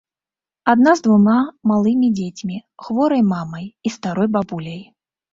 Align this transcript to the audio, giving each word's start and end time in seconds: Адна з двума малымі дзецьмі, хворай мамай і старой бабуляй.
Адна 0.71 0.91
з 0.99 1.05
двума 1.07 1.35
малымі 1.71 2.07
дзецьмі, 2.19 2.57
хворай 2.85 3.21
мамай 3.33 3.65
і 3.89 3.93
старой 3.97 4.27
бабуляй. 4.37 4.81